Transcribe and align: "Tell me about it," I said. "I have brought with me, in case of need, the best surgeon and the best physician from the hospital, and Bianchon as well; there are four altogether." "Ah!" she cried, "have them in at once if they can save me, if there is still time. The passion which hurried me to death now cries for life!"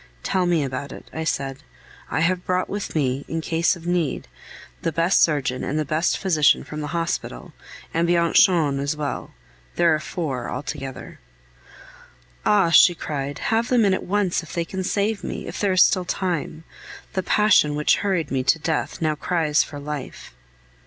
"Tell 0.23 0.47
me 0.47 0.63
about 0.63 0.91
it," 0.91 1.07
I 1.13 1.23
said. 1.23 1.59
"I 2.09 2.21
have 2.21 2.43
brought 2.43 2.67
with 2.67 2.95
me, 2.95 3.23
in 3.27 3.39
case 3.39 3.75
of 3.75 3.85
need, 3.85 4.27
the 4.81 4.91
best 4.91 5.21
surgeon 5.21 5.63
and 5.63 5.77
the 5.77 5.85
best 5.85 6.17
physician 6.17 6.63
from 6.63 6.81
the 6.81 6.87
hospital, 6.87 7.53
and 7.93 8.07
Bianchon 8.07 8.79
as 8.79 8.95
well; 8.97 9.35
there 9.75 9.93
are 9.93 9.99
four 9.99 10.49
altogether." 10.49 11.19
"Ah!" 12.47 12.71
she 12.71 12.95
cried, 12.95 13.37
"have 13.53 13.67
them 13.67 13.85
in 13.85 13.93
at 13.93 14.01
once 14.01 14.41
if 14.41 14.53
they 14.53 14.65
can 14.65 14.83
save 14.83 15.23
me, 15.23 15.45
if 15.45 15.59
there 15.59 15.73
is 15.73 15.83
still 15.83 16.03
time. 16.05 16.63
The 17.13 17.21
passion 17.21 17.75
which 17.75 17.97
hurried 17.97 18.31
me 18.31 18.41
to 18.41 18.57
death 18.57 19.03
now 19.03 19.13
cries 19.13 19.61
for 19.63 19.79
life!" 19.79 20.33